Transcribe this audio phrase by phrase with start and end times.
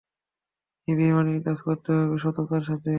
[0.87, 2.89] এই বেইমানির কাজ করতে হবে সততার সাথে।